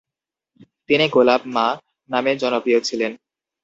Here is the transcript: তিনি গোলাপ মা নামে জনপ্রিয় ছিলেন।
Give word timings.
তিনি 0.89 1.05
গোলাপ 1.07 1.41
মা 1.55 1.67
নামে 2.09 2.31
জনপ্রিয় 2.35 2.79
ছিলেন। 2.81 3.11